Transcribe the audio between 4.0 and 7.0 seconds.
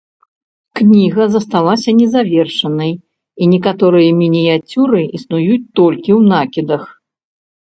мініяцюры існуюць толькі ў накідах.